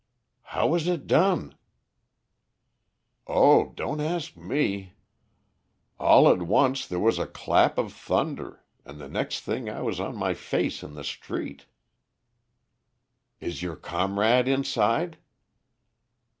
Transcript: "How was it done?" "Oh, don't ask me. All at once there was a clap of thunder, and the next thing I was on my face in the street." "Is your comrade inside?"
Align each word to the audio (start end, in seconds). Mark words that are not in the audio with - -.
"How 0.41 0.65
was 0.65 0.87
it 0.87 1.05
done?" 1.05 1.55
"Oh, 3.27 3.69
don't 3.75 4.01
ask 4.01 4.35
me. 4.35 4.95
All 5.99 6.27
at 6.27 6.41
once 6.41 6.87
there 6.87 6.99
was 6.99 7.19
a 7.19 7.27
clap 7.27 7.77
of 7.77 7.93
thunder, 7.93 8.63
and 8.83 8.99
the 8.99 9.07
next 9.07 9.41
thing 9.41 9.69
I 9.69 9.83
was 9.83 9.99
on 9.99 10.15
my 10.17 10.33
face 10.33 10.81
in 10.81 10.95
the 10.95 11.03
street." 11.03 11.67
"Is 13.39 13.61
your 13.61 13.75
comrade 13.75 14.47
inside?" 14.47 15.19